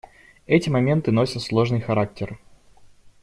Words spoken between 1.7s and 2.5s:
характер.